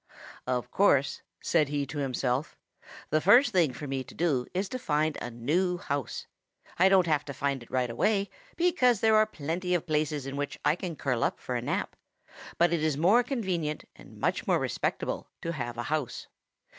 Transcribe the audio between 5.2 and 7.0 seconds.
a new house. I